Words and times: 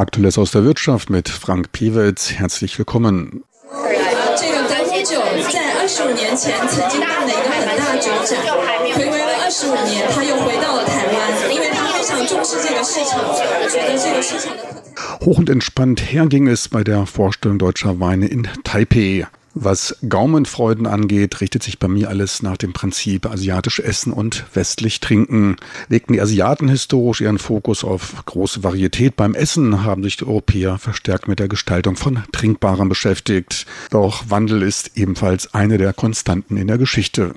Aktuelles 0.00 0.38
aus 0.38 0.50
der 0.50 0.64
Wirtschaft 0.64 1.10
mit 1.10 1.28
Frank 1.28 1.72
Pewitz. 1.72 2.32
Herzlich 2.32 2.78
willkommen. 2.78 3.44
Hoch 15.22 15.38
und 15.38 15.50
entspannt 15.50 16.00
herging 16.00 16.48
es 16.48 16.68
bei 16.68 16.82
der 16.82 17.04
Vorstellung 17.04 17.58
deutscher 17.58 18.00
Weine 18.00 18.26
in 18.26 18.48
Taipei. 18.64 19.26
Was 19.54 19.96
Gaumenfreuden 20.08 20.86
angeht, 20.86 21.40
richtet 21.40 21.64
sich 21.64 21.80
bei 21.80 21.88
mir 21.88 22.08
alles 22.08 22.42
nach 22.42 22.56
dem 22.56 22.72
Prinzip 22.72 23.26
asiatisch 23.26 23.80
essen 23.80 24.12
und 24.12 24.44
westlich 24.54 25.00
trinken. 25.00 25.56
Legten 25.88 26.12
die 26.12 26.20
Asiaten 26.20 26.68
historisch 26.68 27.20
ihren 27.20 27.38
Fokus 27.38 27.82
auf 27.82 28.24
große 28.26 28.62
Varietät 28.62 29.16
beim 29.16 29.34
Essen, 29.34 29.82
haben 29.82 30.04
sich 30.04 30.16
die 30.16 30.26
Europäer 30.26 30.78
verstärkt 30.78 31.26
mit 31.26 31.40
der 31.40 31.48
Gestaltung 31.48 31.96
von 31.96 32.22
Trinkbarem 32.30 32.88
beschäftigt. 32.88 33.66
Doch 33.90 34.24
Wandel 34.28 34.62
ist 34.62 34.92
ebenfalls 34.96 35.52
eine 35.52 35.78
der 35.78 35.92
Konstanten 35.94 36.56
in 36.56 36.68
der 36.68 36.78
Geschichte. 36.78 37.34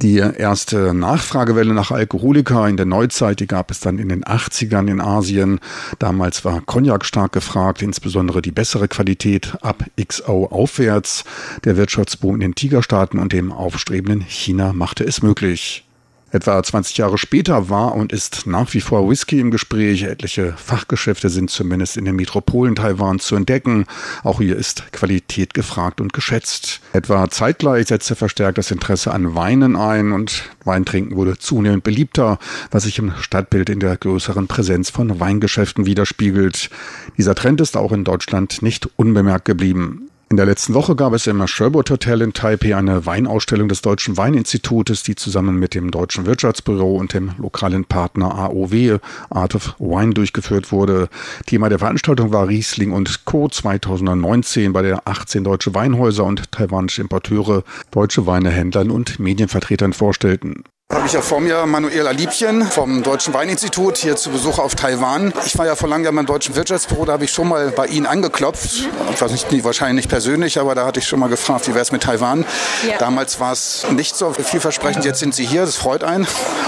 Die 0.00 0.18
erste 0.18 0.94
Nachfragewelle 0.94 1.74
nach 1.74 1.90
Alkoholika 1.90 2.68
in 2.68 2.76
der 2.76 2.86
Neuzeit, 2.86 3.40
die 3.40 3.48
gab 3.48 3.72
es 3.72 3.80
dann 3.80 3.98
in 3.98 4.08
den 4.08 4.22
80ern 4.22 4.88
in 4.88 5.00
Asien. 5.00 5.58
Damals 5.98 6.44
war 6.44 6.60
Cognac 6.60 7.04
stark 7.04 7.32
gefragt, 7.32 7.82
insbesondere 7.82 8.40
die 8.40 8.52
bessere 8.52 8.86
Qualität 8.86 9.56
ab 9.60 9.84
XO 10.00 10.46
aufwärts. 10.46 11.24
Der 11.64 11.76
Wirtschaftsboom 11.76 12.36
in 12.36 12.40
den 12.40 12.54
Tigerstaaten 12.54 13.18
und 13.18 13.32
dem 13.32 13.50
aufstrebenden 13.50 14.20
China 14.20 14.72
machte 14.72 15.02
es 15.02 15.20
möglich. 15.20 15.87
Etwa 16.30 16.62
20 16.62 16.98
Jahre 16.98 17.16
später 17.16 17.70
war 17.70 17.94
und 17.94 18.12
ist 18.12 18.46
nach 18.46 18.74
wie 18.74 18.82
vor 18.82 19.08
Whisky 19.08 19.40
im 19.40 19.50
Gespräch. 19.50 20.02
Etliche 20.02 20.52
Fachgeschäfte 20.56 21.30
sind 21.30 21.48
zumindest 21.48 21.96
in 21.96 22.04
den 22.04 22.16
Metropolen 22.16 22.74
Taiwans 22.74 23.24
zu 23.24 23.34
entdecken. 23.34 23.86
Auch 24.24 24.40
hier 24.40 24.56
ist 24.56 24.92
Qualität 24.92 25.54
gefragt 25.54 26.02
und 26.02 26.12
geschätzt. 26.12 26.80
Etwa 26.92 27.30
zeitgleich 27.30 27.88
setzte 27.88 28.14
verstärkt 28.14 28.58
das 28.58 28.70
Interesse 28.70 29.12
an 29.12 29.34
Weinen 29.34 29.74
ein 29.74 30.12
und 30.12 30.44
Weintrinken 30.64 31.16
wurde 31.16 31.38
zunehmend 31.38 31.82
beliebter, 31.82 32.38
was 32.70 32.82
sich 32.82 32.98
im 32.98 33.12
Stadtbild 33.20 33.70
in 33.70 33.80
der 33.80 33.96
größeren 33.96 34.48
Präsenz 34.48 34.90
von 34.90 35.20
Weingeschäften 35.20 35.86
widerspiegelt. 35.86 36.68
Dieser 37.16 37.34
Trend 37.34 37.62
ist 37.62 37.74
auch 37.76 37.92
in 37.92 38.04
Deutschland 38.04 38.60
nicht 38.60 38.86
unbemerkt 38.96 39.46
geblieben. 39.46 40.10
In 40.30 40.36
der 40.36 40.44
letzten 40.44 40.74
Woche 40.74 40.94
gab 40.94 41.14
es 41.14 41.26
im 41.26 41.46
Sherwood 41.46 41.88
Hotel 41.88 42.20
in 42.20 42.34
Taipei 42.34 42.76
eine 42.76 43.06
Weinausstellung 43.06 43.66
des 43.66 43.80
Deutschen 43.80 44.18
Weininstitutes, 44.18 45.02
die 45.02 45.14
zusammen 45.14 45.58
mit 45.58 45.74
dem 45.74 45.90
Deutschen 45.90 46.26
Wirtschaftsbüro 46.26 46.96
und 46.96 47.14
dem 47.14 47.30
lokalen 47.38 47.86
Partner 47.86 48.34
AOW 48.34 49.00
Art 49.30 49.54
of 49.54 49.74
Wine 49.78 50.12
durchgeführt 50.12 50.70
wurde. 50.70 51.08
Thema 51.46 51.70
der 51.70 51.78
Veranstaltung 51.78 52.30
war 52.30 52.46
Riesling 52.46 52.92
und 52.92 53.24
Co. 53.24 53.48
2019, 53.48 54.74
bei 54.74 54.82
der 54.82 55.08
18 55.08 55.44
deutsche 55.44 55.74
Weinhäuser 55.74 56.24
und 56.24 56.52
taiwanische 56.52 57.00
Importeure 57.00 57.64
deutsche 57.90 58.26
Weinehändlern 58.26 58.90
und 58.90 59.18
Medienvertretern 59.18 59.94
vorstellten. 59.94 60.64
Habe 60.90 61.06
ich 61.06 61.12
ja 61.12 61.20
vor 61.20 61.40
mir 61.40 61.66
Manuela 61.66 62.12
Liebchen 62.12 62.62
vom 62.62 63.02
Deutschen 63.02 63.34
Weininstitut 63.34 63.98
hier 63.98 64.16
zu 64.16 64.30
Besuch 64.30 64.58
auf 64.58 64.74
Taiwan. 64.74 65.34
Ich 65.44 65.58
war 65.58 65.66
ja 65.66 65.76
vor 65.76 65.86
langem 65.86 66.16
beim 66.16 66.24
Deutschen 66.24 66.56
Wirtschaftsbüro, 66.56 67.04
da 67.04 67.12
habe 67.12 67.26
ich 67.26 67.30
schon 67.30 67.46
mal 67.46 67.70
bei 67.72 67.88
Ihnen 67.88 68.06
angeklopft. 68.06 68.88
Ich 69.12 69.20
weiß 69.20 69.30
nicht, 69.30 69.64
wahrscheinlich 69.64 70.04
nicht 70.04 70.08
persönlich, 70.08 70.58
aber 70.58 70.74
da 70.74 70.86
hatte 70.86 71.00
ich 71.00 71.06
schon 71.06 71.20
mal 71.20 71.28
gefragt, 71.28 71.68
wie 71.68 71.72
wäre 71.74 71.82
es 71.82 71.92
mit 71.92 72.04
Taiwan. 72.04 72.46
Ja. 72.88 72.96
Damals 72.96 73.38
war 73.38 73.52
es 73.52 73.84
nicht 73.90 74.16
so 74.16 74.32
vielversprechend. 74.32 75.04
Jetzt 75.04 75.18
sind 75.18 75.34
Sie 75.34 75.44
hier, 75.44 75.66
das 75.66 75.76
freut 75.76 76.04
einen. 76.04 76.26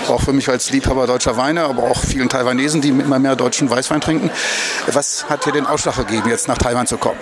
Auch 0.08 0.20
für 0.20 0.34
mich 0.34 0.50
als 0.50 0.68
Liebhaber 0.68 1.06
deutscher 1.06 1.38
Weine, 1.38 1.64
aber 1.64 1.84
auch 1.84 2.04
vielen 2.04 2.28
Taiwanesen, 2.28 2.82
die 2.82 2.90
immer 2.90 3.18
mehr 3.18 3.36
deutschen 3.36 3.70
Weißwein 3.70 4.02
trinken. 4.02 4.30
Was 4.92 5.30
hat 5.30 5.44
hier 5.44 5.54
den 5.54 5.64
Ausschlag 5.64 5.96
gegeben, 5.96 6.28
jetzt 6.28 6.46
nach 6.46 6.58
Taiwan 6.58 6.86
zu 6.86 6.98
kommen? 6.98 7.18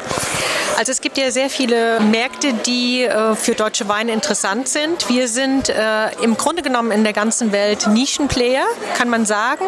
Also 0.79 0.93
es 0.93 1.01
gibt 1.01 1.19
ja 1.19 1.33
sehr 1.33 1.51
viele 1.51 1.99
Märkte, 1.99 2.53
die 2.53 3.03
äh, 3.03 3.35
für 3.35 3.57
deutsche 3.57 3.89
Weine 3.89 4.13
interessant 4.13 4.69
sind. 4.69 5.09
Wir 5.09 5.27
sind 5.27 5.69
äh, 5.69 6.11
im 6.23 6.37
Grunde 6.37 6.63
genommen 6.63 6.88
in 6.91 7.05
der 7.05 7.13
ganzen 7.13 7.53
Welt 7.53 7.87
Nischenplayer, 7.87 8.65
kann 8.97 9.09
man 9.09 9.27
sagen. 9.27 9.65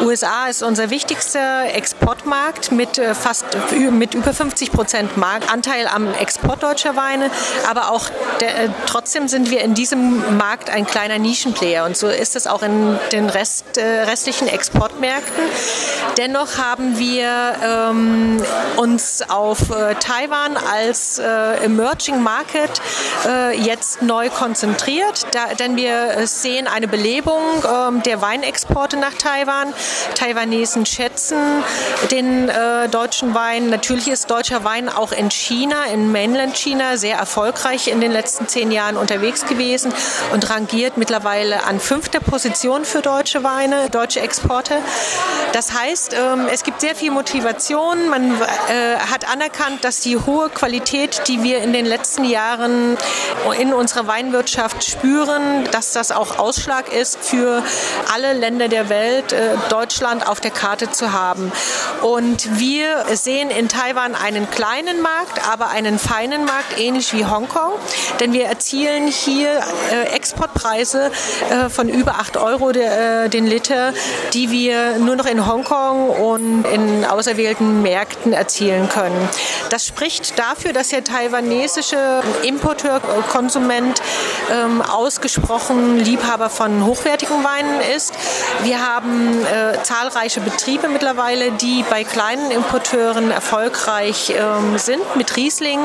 USA 0.00 0.46
ist 0.46 0.62
unser 0.62 0.90
wichtigster 0.90 1.72
Exportmarkt 1.74 2.72
mit 2.72 2.98
äh, 2.98 3.14
fast 3.14 3.44
mit 3.90 4.14
über 4.14 4.32
50 4.32 4.72
Prozent 4.72 5.10
Anteil 5.50 5.86
am 5.86 6.12
Export 6.14 6.62
deutscher 6.62 6.96
Weine. 6.96 7.30
Aber 7.68 7.90
auch 7.90 8.08
der, 8.40 8.64
äh, 8.64 8.68
trotzdem 8.86 9.28
sind 9.28 9.50
wir 9.50 9.60
in 9.62 9.74
diesem 9.74 10.36
Markt 10.36 10.70
ein 10.70 10.86
kleiner 10.86 11.18
Nischenplayer 11.18 11.84
und 11.84 11.96
so 11.96 12.08
ist 12.08 12.36
es 12.36 12.46
auch 12.46 12.62
in 12.62 12.98
den 13.12 13.28
Rest, 13.28 13.76
äh, 13.76 14.02
restlichen 14.02 14.48
Exportmärkten. 14.48 15.44
Dennoch 16.16 16.58
haben 16.58 16.98
wir 16.98 17.54
ähm, 17.64 18.42
uns 18.76 19.22
auf 19.28 19.58
Taiwan 20.00 20.56
als 20.56 21.18
äh, 21.18 21.64
Emerging 21.64 22.22
Market 22.22 22.80
jetzt 23.54 24.02
neu 24.02 24.28
konzentriert, 24.30 25.26
da, 25.32 25.54
denn 25.54 25.76
wir 25.76 26.26
sehen 26.26 26.61
eine 26.66 26.88
Belebung 26.88 27.42
äh, 27.62 28.02
der 28.02 28.20
Weinexporte 28.20 28.96
nach 28.96 29.14
Taiwan. 29.14 29.72
Taiwanesen 30.14 30.86
schätzen 30.86 31.38
den 32.10 32.48
äh, 32.48 32.88
deutschen 32.88 33.34
Wein. 33.34 33.70
Natürlich 33.70 34.08
ist 34.08 34.30
deutscher 34.30 34.64
Wein 34.64 34.88
auch 34.88 35.12
in 35.12 35.30
China, 35.30 35.84
in 35.92 36.12
Mainland 36.12 36.56
China, 36.56 36.96
sehr 36.96 37.16
erfolgreich 37.16 37.88
in 37.88 38.00
den 38.00 38.12
letzten 38.12 38.48
zehn 38.48 38.70
Jahren 38.70 38.96
unterwegs 38.96 39.46
gewesen 39.46 39.92
und 40.32 40.48
rangiert 40.50 40.96
mittlerweile 40.96 41.64
an 41.64 41.80
fünfter 41.80 42.20
Position 42.20 42.84
für 42.84 43.02
deutsche 43.02 43.44
Weine, 43.44 43.90
deutsche 43.90 44.20
Exporte. 44.20 44.74
Das 45.52 45.72
heißt, 45.72 46.14
ähm, 46.14 46.48
es 46.50 46.62
gibt 46.62 46.80
sehr 46.80 46.94
viel 46.94 47.10
Motivation. 47.10 48.08
Man 48.08 48.32
äh, 48.32 48.96
hat 49.10 49.30
anerkannt, 49.30 49.84
dass 49.84 50.00
die 50.00 50.16
hohe 50.16 50.48
Qualität, 50.48 51.22
die 51.28 51.42
wir 51.42 51.58
in 51.62 51.72
den 51.72 51.86
letzten 51.86 52.24
Jahren 52.24 52.96
in 53.58 53.72
unserer 53.72 54.06
Weinwirtschaft 54.06 54.84
spüren, 54.84 55.64
dass 55.70 55.92
das 55.92 56.10
auch 56.10 56.38
Ausschlag 56.52 56.92
ist 56.92 57.18
für 57.24 57.62
alle 58.12 58.34
Länder 58.34 58.68
der 58.68 58.90
Welt, 58.90 59.32
äh, 59.32 59.56
Deutschland 59.70 60.28
auf 60.28 60.38
der 60.38 60.50
Karte 60.50 60.90
zu 60.90 61.14
haben. 61.14 61.50
Und 62.02 62.58
wir 62.58 63.06
sehen 63.14 63.48
in 63.48 63.70
Taiwan 63.70 64.14
einen 64.14 64.50
kleinen 64.50 65.00
Markt, 65.00 65.48
aber 65.50 65.70
einen 65.70 65.98
feinen 65.98 66.44
Markt, 66.44 66.78
ähnlich 66.78 67.14
wie 67.14 67.24
Hongkong, 67.24 67.72
denn 68.20 68.34
wir 68.34 68.44
erzielen 68.44 69.06
hier 69.06 69.62
äh, 69.92 70.14
Exportpreise 70.14 71.10
äh, 71.48 71.70
von 71.70 71.88
über 71.88 72.16
8 72.16 72.36
Euro 72.36 72.70
den 72.72 73.46
Liter, 73.46 73.94
die 74.34 74.50
wir 74.50 74.98
nur 74.98 75.16
noch 75.16 75.26
in 75.26 75.46
Hongkong 75.46 76.10
und 76.10 76.64
in 76.64 77.06
auserwählten 77.06 77.80
Märkten 77.80 78.34
erzielen 78.34 78.90
können. 78.90 79.28
Das 79.70 79.86
spricht 79.86 80.38
dafür, 80.38 80.74
dass 80.74 80.88
der 80.88 81.02
taiwanesische 81.02 82.22
Importeur, 82.42 83.00
Konsument 83.30 84.02
ähm, 84.50 84.82
ausgesprochen 84.82 85.98
Liebhaber 85.98 86.41
von 86.48 86.84
hochwertigen 86.84 87.44
Weinen 87.44 87.80
ist. 87.94 88.14
Wir 88.62 88.86
haben 88.86 89.44
äh, 89.44 89.82
zahlreiche 89.82 90.40
Betriebe 90.40 90.88
mittlerweile, 90.88 91.52
die 91.52 91.84
bei 91.88 92.04
kleinen 92.04 92.50
Importeuren 92.50 93.30
erfolgreich 93.30 94.32
ähm, 94.36 94.78
sind. 94.78 95.02
Mit 95.16 95.36
Riesling 95.36 95.80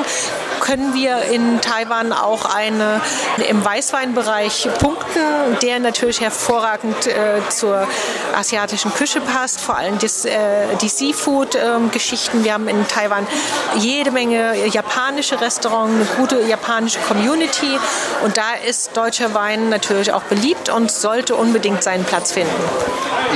können 0.60 0.94
wir 0.94 1.22
in 1.24 1.62
Taiwan 1.62 2.12
auch 2.12 2.46
eine 2.46 3.02
im 3.48 3.64
Weißweinbereich 3.64 4.68
punkten, 4.80 5.22
der 5.62 5.80
natürlich 5.80 6.22
hervorragend 6.22 7.08
äh, 7.08 7.40
zur 7.50 7.88
asiatischen 8.36 8.94
Küche 8.94 9.22
passt, 9.22 9.62
vor 9.62 9.78
allem 9.78 9.98
das, 10.00 10.26
äh, 10.26 10.76
die 10.82 10.90
Seafood-Geschichten. 10.90 12.44
Wir 12.44 12.54
haben 12.54 12.68
in 12.68 12.88
Taiwan 12.88 13.28
jede 13.76 14.12
Menge 14.12 14.66
japanische 14.68 15.40
Restaurants, 15.40 15.94
eine 15.94 16.06
gute 16.18 16.42
japanische 16.42 17.00
Community 17.00 17.80
und 18.24 18.38
da 18.38 18.54
ist 18.68 18.96
deutscher 18.96 19.34
Wein 19.34 19.70
natürlich 19.70 20.12
auch 20.12 20.24
beliebt 20.24 20.47
und 20.74 20.92
sollte 20.92 21.36
unbedingt 21.36 21.84
seinen 21.84 22.04
Platz 22.04 22.32
finden. 22.32 22.54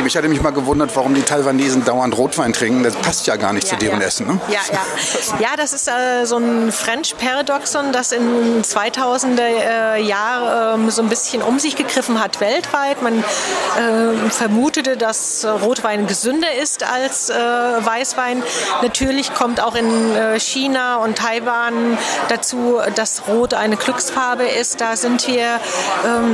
Ich 0.05 0.17
hatte 0.17 0.29
mich 0.29 0.41
mal 0.41 0.51
gewundert, 0.51 0.95
warum 0.95 1.13
die 1.13 1.21
Taiwanesen 1.21 1.85
dauernd 1.85 2.17
Rotwein 2.17 2.53
trinken. 2.53 2.83
Das 2.83 2.95
passt 2.95 3.27
ja 3.27 3.35
gar 3.35 3.53
nicht 3.53 3.67
ja, 3.67 3.77
zu 3.77 3.85
deren 3.85 4.01
ja. 4.01 4.07
Essen. 4.07 4.27
Ne? 4.27 4.39
Ja, 4.47 4.59
ja. 4.71 5.39
ja, 5.39 5.49
das 5.57 5.73
ist 5.73 5.87
äh, 5.87 6.25
so 6.25 6.37
ein 6.37 6.71
French 6.71 7.15
Paradoxon, 7.17 7.91
das 7.91 8.11
in 8.11 8.61
2000er 8.63 9.39
äh, 9.39 10.01
Jahr 10.01 10.75
äh, 10.77 10.91
so 10.91 11.01
ein 11.01 11.09
bisschen 11.09 11.41
um 11.41 11.59
sich 11.59 11.75
gegriffen 11.75 12.21
hat 12.21 12.39
weltweit. 12.39 13.01
Man 13.01 13.19
äh, 13.19 14.29
vermutete, 14.29 14.97
dass 14.97 15.45
Rotwein 15.45 16.07
gesünder 16.07 16.53
ist 16.61 16.83
als 16.83 17.29
äh, 17.29 17.35
Weißwein. 17.35 18.43
Natürlich 18.81 19.33
kommt 19.33 19.61
auch 19.61 19.75
in 19.75 20.15
äh, 20.15 20.39
China 20.39 20.97
und 20.97 21.17
Taiwan 21.17 21.97
dazu, 22.29 22.79
dass 22.95 23.23
Rot 23.27 23.53
eine 23.53 23.75
Glücksfarbe 23.75 24.45
ist. 24.45 24.81
Da 24.81 24.95
sind 24.95 25.27
wir 25.27 25.59
ähm, 26.05 26.31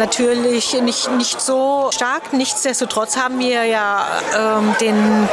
natürlich 0.57 0.81
nicht, 0.81 1.11
nicht 1.11 1.41
so 1.41 1.89
stark. 1.93 2.33
Nichtsdestotrotz 2.33 3.15
haben 3.15 3.39
wir 3.39 3.65
ja 3.65 4.07
ähm, 4.35 4.75
den 4.81 5.29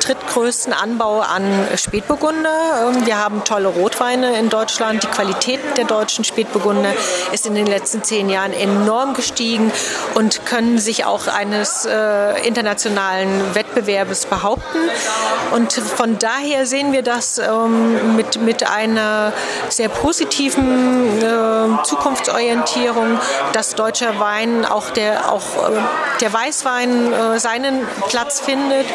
drittgrößten 0.00 0.72
Anbau 0.72 1.20
an 1.20 1.44
Spätburgunder. 1.76 2.88
Ähm, 2.88 3.06
wir 3.06 3.18
haben 3.18 3.44
tolle 3.44 3.68
Rotweine 3.68 4.38
in 4.38 4.48
Deutschland. 4.48 5.02
Die 5.02 5.06
Qualität 5.06 5.60
der 5.76 5.84
deutschen 5.84 6.24
Spätburgunder 6.24 6.92
ist 7.32 7.46
in 7.46 7.54
den 7.54 7.66
letzten 7.66 8.02
zehn 8.02 8.28
Jahren 8.28 8.52
enorm 8.52 9.14
gestiegen 9.14 9.70
und 10.14 10.44
können 10.44 10.78
sich 10.78 11.04
auch 11.04 11.28
eines 11.28 11.86
äh, 11.86 12.46
internationalen 12.46 13.54
Wettbewerbes 13.54 14.26
behaupten. 14.26 14.78
Und 15.52 15.72
von 15.72 16.18
daher 16.18 16.66
sehen 16.66 16.92
wir 16.92 17.02
das 17.02 17.38
ähm, 17.38 18.16
mit, 18.16 18.40
mit 18.40 18.68
einer 18.68 19.32
sehr 19.68 19.88
positiven 19.88 21.18
äh, 21.18 21.82
Zukunftsorientierung, 21.84 23.18
dass 23.52 23.74
deutscher 23.74 24.18
Wein, 24.18 24.47
auch 24.64 24.90
der, 24.90 25.32
auch, 25.32 25.70
äh, 25.70 25.80
der 26.20 26.32
Weißwein 26.32 27.12
äh, 27.12 27.38
seinen 27.38 27.86
Platz 28.08 28.40
findet. 28.40 28.86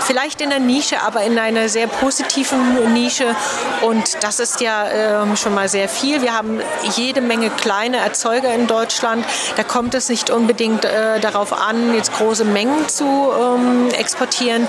Vielleicht 0.00 0.40
in 0.40 0.50
der 0.50 0.60
Nische, 0.60 1.00
aber 1.02 1.22
in 1.22 1.38
einer 1.38 1.68
sehr 1.68 1.86
positiven 1.86 2.92
Nische. 2.92 3.34
Und 3.82 4.22
das 4.22 4.40
ist 4.40 4.60
ja 4.60 4.88
ähm, 4.88 5.36
schon 5.36 5.54
mal 5.54 5.68
sehr 5.68 5.88
viel. 5.88 6.22
Wir 6.22 6.36
haben 6.36 6.60
jede 6.96 7.20
Menge 7.20 7.50
kleine 7.50 7.98
Erzeuger 7.98 8.52
in 8.54 8.66
Deutschland. 8.66 9.24
Da 9.56 9.62
kommt 9.62 9.94
es 9.94 10.08
nicht 10.08 10.30
unbedingt 10.30 10.84
äh, 10.84 11.20
darauf 11.20 11.52
an, 11.52 11.94
jetzt 11.94 12.12
große 12.14 12.44
Mengen 12.44 12.88
zu 12.88 13.04
ähm, 13.04 13.88
exportieren, 13.98 14.66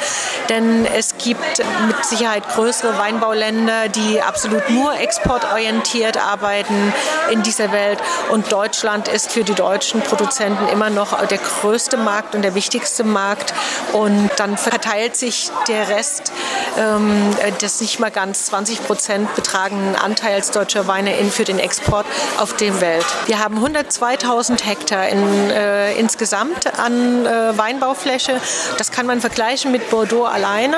denn 0.50 0.86
es 0.86 1.18
gibt 1.18 1.60
mit 1.88 2.06
Sicherheit 2.06 2.48
größere 2.50 2.98
Weinbauländer, 2.98 3.90
die 3.90 4.22
absolut 4.22 4.70
nur 4.70 4.94
exportorientiert 4.94 6.18
arbeiten 6.18 6.94
in 7.32 7.44
dieser 7.44 7.72
Welt. 7.72 8.00
Und 8.32 8.52
Deutschland 8.52 9.08
ist 9.08 9.32
für 9.32 9.44
die 9.44 9.54
deutschen 9.54 10.02
Produzenten 10.22 10.68
immer 10.68 10.92
noch 10.92 11.26
der 11.26 11.40
größte 11.40 11.98
Markt 11.98 12.36
und 12.36 12.44
der 12.44 12.54
wichtigste 12.54 13.04
Markt. 13.04 13.56
Und 13.92 14.30
dann 14.38 14.56
verteilt 14.56 15.16
sich 15.16 15.50
der 15.68 15.90
Rest 15.90 16.32
ähm, 16.78 17.36
des 17.60 17.82
nicht 17.82 18.00
mal 18.00 18.12
ganz 18.12 18.46
20 18.46 18.86
Prozent 18.86 19.34
betragenden 19.36 19.96
Anteils 19.96 20.52
deutscher 20.52 20.88
Weine 20.88 21.18
in, 21.18 21.32
für 21.32 21.44
den 21.44 21.58
Export 21.58 22.06
auf 22.38 22.56
der 22.56 22.82
Welt. 22.82 23.06
Wir 23.26 23.40
haben 23.40 23.58
102.000 23.66 24.64
Hektar 24.64 25.10
in, 25.10 25.50
äh, 25.50 25.94
insgesamt 25.96 26.80
an 26.80 27.26
äh, 27.26 27.58
Weinbaufläche. 27.58 28.40
Das 28.78 28.92
kann 28.92 29.08
man 29.08 29.22
vergleichen 29.22 29.72
mit 29.72 29.90
Bordeaux 29.90 30.26
alleine. 30.26 30.78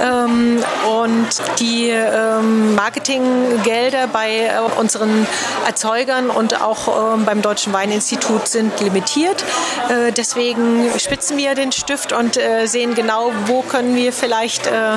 Ähm, 0.00 0.62
und 0.88 1.28
die 1.58 1.88
ähm, 1.88 2.73
Marketinggelder 2.84 4.08
bei 4.08 4.40
äh, 4.40 4.78
unseren 4.78 5.26
Erzeugern 5.64 6.28
und 6.28 6.60
auch 6.60 7.14
ähm, 7.14 7.24
beim 7.24 7.40
Deutschen 7.40 7.72
Weininstitut 7.72 8.46
sind 8.46 8.78
limitiert. 8.78 9.42
Äh, 9.88 10.12
deswegen 10.12 10.90
spitzen 10.98 11.38
wir 11.38 11.54
den 11.54 11.72
Stift 11.72 12.12
und 12.12 12.36
äh, 12.36 12.66
sehen 12.66 12.94
genau, 12.94 13.32
wo 13.46 13.62
können 13.62 13.96
wir 13.96 14.12
vielleicht 14.12 14.66
äh, 14.66 14.96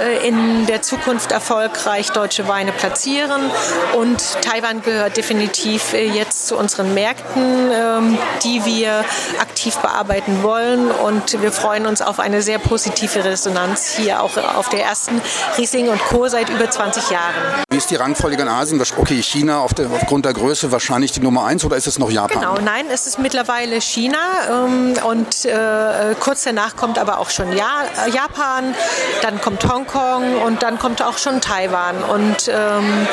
äh, 0.00 0.26
in 0.26 0.64
der 0.64 0.80
Zukunft 0.80 1.30
erfolgreich 1.32 2.10
deutsche 2.10 2.48
Weine 2.48 2.72
platzieren. 2.72 3.50
Und 3.98 4.22
Taiwan 4.40 4.80
gehört 4.80 5.18
definitiv 5.18 5.92
äh, 5.92 6.06
jetzt 6.06 6.46
zu 6.46 6.56
unseren 6.56 6.94
Märkten, 6.94 7.70
ähm, 7.70 8.18
die 8.44 8.64
wir 8.64 9.04
aktiv 9.40 9.76
bearbeiten 9.76 10.42
wollen. 10.42 10.90
Und 10.90 11.42
wir 11.42 11.52
freuen 11.52 11.84
uns 11.84 12.00
auf 12.00 12.18
eine 12.18 12.40
sehr 12.40 12.58
positive 12.58 13.26
Resonanz 13.26 13.94
hier 13.94 14.22
auch 14.22 14.38
auf 14.38 14.70
der 14.70 14.84
ersten 14.84 15.20
Riesling 15.58 15.90
und 15.90 16.00
Co. 16.06 16.26
seit 16.28 16.48
über 16.48 16.70
20 16.70 17.09
Jahren. 17.10 17.64
Wie 17.70 17.76
ist 17.76 17.90
die 17.90 17.96
Rangfolge 17.96 18.40
in 18.42 18.48
Asien? 18.48 18.80
Okay, 18.96 19.22
China 19.22 19.60
auf 19.60 19.74
der, 19.74 19.90
aufgrund 19.90 20.24
der 20.24 20.32
Größe 20.32 20.72
wahrscheinlich 20.72 21.12
die 21.12 21.20
Nummer 21.20 21.44
eins 21.44 21.64
oder 21.64 21.76
ist 21.76 21.86
es 21.86 21.98
noch 21.98 22.10
Japan? 22.10 22.40
Genau, 22.40 22.58
nein, 22.58 22.86
es 22.92 23.06
ist 23.06 23.18
mittlerweile 23.18 23.80
China 23.80 24.18
ähm, 24.48 24.94
und 25.06 25.44
äh, 25.44 26.14
kurz 26.18 26.44
danach 26.44 26.76
kommt 26.76 26.98
aber 26.98 27.18
auch 27.18 27.30
schon 27.30 27.56
ja 27.56 27.84
Japan, 28.12 28.74
dann 29.22 29.40
kommt 29.40 29.64
Hongkong 29.64 30.42
und 30.42 30.62
dann 30.62 30.78
kommt 30.78 31.02
auch 31.02 31.18
schon 31.18 31.40
Taiwan. 31.40 32.02
Und 32.02 32.48
ähm, 32.48 33.06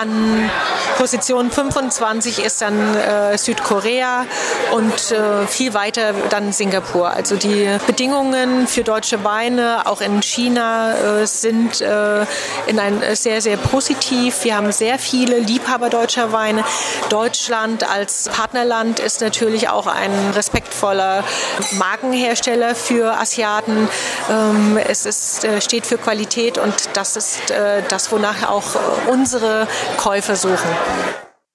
an 0.00 0.50
Position 0.96 1.50
25 1.50 2.44
ist 2.44 2.62
dann 2.62 2.96
äh, 2.96 3.36
Südkorea 3.36 4.26
und 4.72 5.12
äh, 5.12 5.46
viel 5.46 5.74
weiter 5.74 6.14
dann 6.30 6.52
Singapur. 6.52 7.10
Also 7.10 7.36
die 7.36 7.68
Bedingungen 7.86 8.66
für 8.66 8.84
deutsche 8.84 9.24
Weine 9.24 9.86
auch 9.86 10.00
in 10.00 10.22
China 10.22 11.20
äh, 11.20 11.26
sind 11.26 11.80
äh, 11.80 12.22
in 12.66 12.78
ein 12.78 13.02
sehr, 13.14 13.40
sehr 13.40 13.56
positiv. 13.56 14.44
Wir 14.44 14.56
haben 14.56 14.72
sehr 14.72 14.98
viele 14.98 15.38
Liebhaber 15.38 15.90
deutscher 15.90 16.32
Weine. 16.32 16.64
Deutschland 17.08 17.88
als 17.88 18.28
Partnerland 18.28 19.00
ist 19.00 19.20
natürlich 19.20 19.68
auch 19.68 19.86
ein 19.86 20.12
respektvoller 20.34 21.24
Markenhersteller 21.72 22.74
für 22.74 23.18
Asiaten. 23.18 23.88
Ähm, 24.30 24.78
es 24.88 25.06
ist, 25.06 25.44
äh, 25.44 25.60
steht 25.60 25.86
für 25.86 25.98
Qualität 25.98 26.58
und 26.58 26.74
das 26.94 27.16
ist 27.16 27.50
äh, 27.50 27.82
das, 27.88 28.12
wonach 28.12 28.48
auch 28.48 28.64
unsere 29.08 29.66
Käufer 29.96 30.36
suchen. 30.36 30.83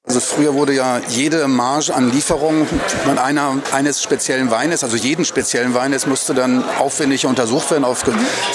Also 0.10 0.22
früher 0.22 0.56
wurde 0.56 0.74
ja 0.74 1.00
jede 1.10 1.48
Marge 1.48 1.94
an 1.94 2.12
Lieferung 2.12 2.66
von 3.06 3.20
einer, 3.20 3.60
eines 3.74 4.02
speziellen 4.02 4.50
Weines, 4.50 4.84
also 4.84 4.98
jeden 4.98 5.24
speziellen 5.24 5.76
Weines, 5.76 6.08
musste 6.08 6.34
dann 6.34 6.64
aufwendig 6.80 7.28
untersucht 7.28 7.70
werden 7.70 7.84
auf 7.84 8.04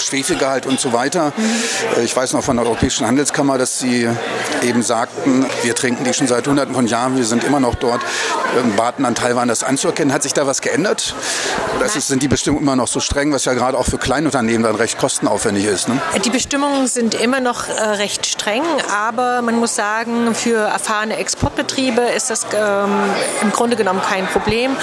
Schwefelgehalt 0.00 0.66
und 0.66 0.80
so 0.80 0.92
weiter. 0.92 1.32
Mhm. 1.36 2.02
Ich 2.02 2.16
weiß 2.16 2.32
noch 2.32 2.42
von 2.42 2.56
der 2.56 2.66
Europäischen 2.66 3.06
Handelskammer, 3.06 3.56
dass 3.56 3.78
sie 3.78 4.08
eben 4.62 4.82
sagten, 4.82 5.46
wir 5.62 5.76
trinken 5.76 6.02
die 6.02 6.12
schon 6.12 6.26
seit 6.26 6.48
hunderten 6.48 6.74
von 6.74 6.88
Jahren, 6.88 7.16
wir 7.16 7.24
sind 7.24 7.44
immer 7.44 7.60
noch 7.60 7.76
dort, 7.76 8.02
warten 8.76 9.04
an 9.04 9.14
Taiwan 9.14 9.46
das 9.46 9.62
anzuerkennen. 9.62 10.12
Hat 10.12 10.24
sich 10.24 10.32
da 10.32 10.48
was 10.48 10.60
geändert? 10.60 11.14
Oder 11.76 11.86
ist, 11.86 12.08
sind 12.08 12.20
die 12.20 12.28
Bestimmungen 12.28 12.64
immer 12.64 12.74
noch 12.74 12.88
so 12.88 12.98
streng, 12.98 13.32
was 13.32 13.44
ja 13.44 13.54
gerade 13.54 13.78
auch 13.78 13.86
für 13.86 13.98
Kleinunternehmen 13.98 14.64
dann 14.64 14.74
recht 14.74 14.98
kostenaufwendig 14.98 15.66
ist? 15.66 15.86
Ne? 15.86 16.00
Die 16.24 16.30
Bestimmungen 16.30 16.88
sind 16.88 17.14
immer 17.14 17.38
noch 17.38 17.68
äh, 17.68 17.72
recht 17.72 18.26
streng, 18.44 18.62
aber 18.94 19.40
man 19.42 19.56
muss 19.56 19.74
sagen, 19.74 20.34
für 20.34 20.58
erfahrene 20.58 21.16
Exportbetriebe 21.16 22.02
ist 22.02 22.28
das 22.30 22.46
ähm, 22.54 22.92
im 23.40 23.50
Grunde 23.52 23.76
genommen 23.76 24.02
kein 24.02 24.26
Problem. 24.26 24.76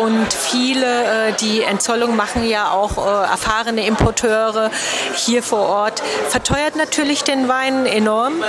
Und 0.00 0.32
viele, 0.32 1.28
äh, 1.28 1.32
die 1.34 1.62
Entzollung 1.62 2.16
machen 2.16 2.44
ja 2.44 2.72
auch 2.72 2.98
äh, 2.98 3.30
erfahrene 3.30 3.86
Importeure 3.86 4.70
hier 5.14 5.42
vor 5.42 5.68
Ort. 5.68 6.02
Verteuert 6.28 6.76
natürlich 6.76 7.22
den 7.22 7.48
Wein 7.48 7.86
enorm, 7.86 8.42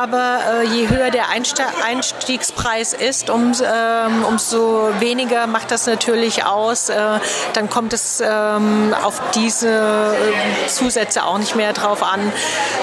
aber 0.00 0.38
äh, 0.62 0.66
je 0.66 0.88
höher 0.88 1.10
der 1.10 1.28
Einste 1.28 1.64
Einstiegspreis 1.84 2.94
ist, 2.94 3.28
um, 3.28 3.52
ähm, 3.62 4.24
umso 4.24 4.88
weniger 4.98 5.46
macht 5.46 5.70
das 5.70 5.86
natürlich 5.86 6.44
aus. 6.44 6.88
Äh, 6.88 7.20
dann 7.52 7.68
kommt 7.68 7.92
es 7.92 8.22
ähm, 8.24 8.94
auf 9.02 9.20
diese 9.34 9.68
äh, 9.68 10.68
Zusätze 10.68 11.24
auch 11.24 11.38
nicht 11.38 11.54
mehr 11.54 11.74
drauf 11.74 12.02
an. 12.02 12.32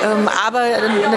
Ähm, 0.03 0.29
aber 0.45 0.63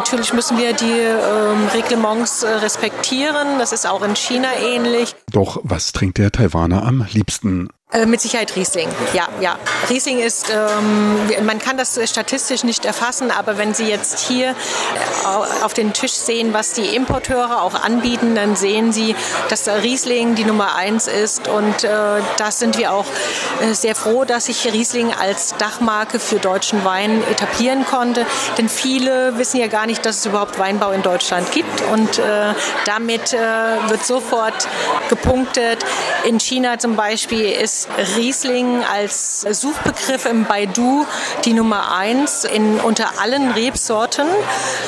natürlich 0.07 0.33
müssen 0.33 0.57
wir 0.57 0.73
die 0.73 0.85
ähm, 0.85 1.67
Reglements 1.75 2.45
äh, 2.45 2.49
respektieren. 2.49 3.59
Das 3.59 3.73
ist 3.73 3.89
auch 3.89 4.03
in 4.03 4.15
China 4.15 4.49
ähnlich. 4.57 5.17
Doch 5.33 5.59
was 5.65 5.91
trinkt 5.91 6.19
der 6.19 6.31
Taiwaner 6.31 6.85
am 6.85 7.05
liebsten? 7.11 7.71
Äh, 7.93 8.05
mit 8.05 8.21
Sicherheit 8.21 8.57
Riesling. 8.57 8.89
Ja, 9.15 9.29
ja. 9.41 9.61
Riesling 9.89 10.19
ist, 10.19 10.51
ähm, 10.51 11.47
man 11.47 11.61
kann 11.61 11.77
das 11.77 12.01
statistisch 12.11 12.65
nicht 12.65 12.85
erfassen, 12.85 13.31
aber 13.31 13.59
wenn 13.59 13.75
Sie 13.75 13.85
jetzt 13.85 14.27
hier 14.27 14.51
äh, 14.51 15.65
auf 15.65 15.73
den 15.73 15.93
Tisch 15.93 16.11
sehen, 16.15 16.53
was 16.53 16.73
die 16.73 16.97
Importeure 16.97 17.63
auch 17.63 17.75
anbieten, 17.75 18.35
dann 18.35 18.57
sehen 18.57 18.91
Sie, 18.91 19.15
dass 19.51 19.69
Riesling 19.69 20.35
die 20.35 20.43
Nummer 20.43 20.75
eins 20.75 21.07
ist 21.07 21.47
und 21.47 21.85
äh, 21.85 21.89
da 22.37 22.51
sind 22.51 22.77
wir 22.77 22.93
auch 22.93 23.07
äh, 23.61 23.73
sehr 23.73 23.95
froh, 23.95 24.25
dass 24.25 24.47
sich 24.47 24.67
Riesling 24.73 25.15
als 25.15 25.55
Dachmarke 25.57 26.19
für 26.19 26.41
deutschen 26.41 26.85
Wein 26.85 27.23
etablieren 27.31 27.87
konnte, 27.87 28.27
denn 28.59 28.69
viele 28.69 29.39
wissen 29.39 29.61
ja 29.61 29.69
gar 29.69 29.87
nicht, 29.87 30.05
dass 30.05 30.19
es 30.19 30.27
überhaupt 30.27 30.59
Weinbau 30.59 30.91
in 30.91 31.03
Deutschland 31.03 31.53
gibt 31.53 31.83
und 31.93 32.19
äh, 32.19 32.53
damit 32.85 33.33
äh, 33.33 33.39
wird 33.87 34.05
sofort 34.05 34.67
gepunktet. 35.09 35.87
In 36.25 36.41
China 36.41 36.81
zum 36.81 36.97
Beispiel 36.97 37.53
ist 37.53 37.76
Riesling 38.17 38.83
als 38.85 39.43
Suchbegriff 39.43 40.25
im 40.27 40.45
Baidu 40.45 41.07
die 41.45 41.53
Nummer 41.53 41.93
eins 41.97 42.45
in, 42.45 42.81
unter 42.81 43.21
allen 43.21 43.53
Rebsorten. 43.53 44.27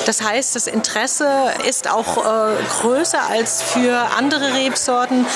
Das 0.07 0.23
heißt, 0.23 0.57
das 0.57 0.67
Interesse 0.67 1.29
ist 1.69 1.91
auch 1.91 2.19
äh, 2.19 2.51
größer 2.81 3.21
als 3.29 3.63
für 3.63 4.09
andere 4.17 4.55
Rebsorten. 4.55 5.27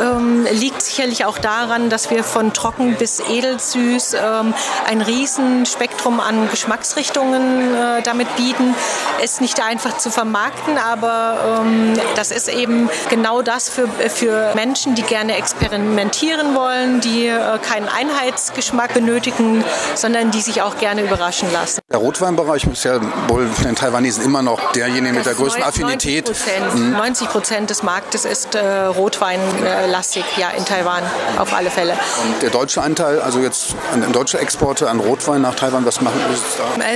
Ähm, 0.00 0.46
liegt 0.52 0.82
sicherlich 0.82 1.24
auch 1.24 1.38
daran, 1.38 1.90
dass 1.90 2.10
wir 2.10 2.24
von 2.24 2.52
trocken 2.52 2.96
bis 2.96 3.20
edelsüß 3.20 4.14
ähm, 4.14 4.54
ein 4.86 5.02
Riesenspektrum 5.02 6.20
an 6.20 6.48
Geschmacksrichtungen 6.50 7.74
äh, 7.74 8.02
damit 8.02 8.34
bieten. 8.36 8.74
Ist 9.22 9.40
nicht 9.40 9.62
einfach 9.62 9.98
zu 9.98 10.10
vermarkten, 10.10 10.78
aber 10.78 11.60
ähm, 11.60 11.94
das 12.14 12.30
ist 12.30 12.48
eben 12.48 12.88
genau 13.10 13.42
das 13.42 13.68
für, 13.68 13.88
für 13.88 14.54
Menschen, 14.54 14.94
die 14.94 15.02
gerne 15.02 15.36
experimentieren 15.36 16.54
wollen, 16.54 17.00
die 17.04 17.26
äh, 17.26 17.58
keinen 17.58 17.88
Einheitsgeschmack 17.88 18.94
benötigen, 18.94 19.64
sondern 19.94 20.30
die 20.30 20.40
sich 20.40 20.62
auch 20.62 20.78
gerne 20.78 21.02
überraschen 21.02 21.52
lassen. 21.52 21.80
Der 21.90 21.98
Rotweinbereich 21.98 22.64
ist 22.64 22.84
ja 22.84 23.00
wohl 23.28 23.48
den 23.64 23.74
Taiwanesen 23.74 24.24
immer 24.24 24.42
noch 24.42 24.72
derjenige 24.72 25.14
mit 25.14 25.26
der 25.26 25.34
größten 25.34 25.62
Affinität. 25.62 26.30
90 26.74 27.28
Prozent 27.28 27.70
des 27.70 27.82
Marktes 27.82 28.24
ist 28.24 28.54
äh, 28.54 28.84
Rotweinlastig, 28.84 30.24
ja, 30.36 30.50
in 30.50 30.64
Taiwan 30.64 31.02
auf 31.38 31.52
alle 31.52 31.70
Fälle. 31.70 31.92
Und 32.24 32.42
der 32.42 32.50
deutsche 32.50 32.82
Anteil, 32.82 33.20
also 33.20 33.40
jetzt 33.40 33.74
an 33.92 34.12
deutsche 34.12 34.38
Exporte 34.38 34.88
an 34.88 35.00
Rotwein 35.00 35.42
nach 35.42 35.54
Taiwan, 35.54 35.84
was 35.84 36.00
machen 36.00 36.20
Sie 36.34 36.58
da? 36.58 36.84
Es 36.86 36.94